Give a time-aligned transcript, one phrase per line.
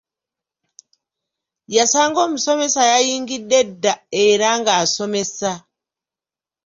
[1.75, 3.93] Yasanga omusomesa yayingidde dda
[4.25, 5.51] era ng’asomesa.